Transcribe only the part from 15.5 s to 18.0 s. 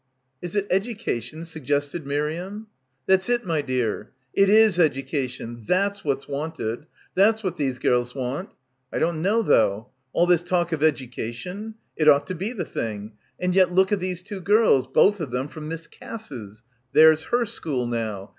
Miss Cass's. There's her school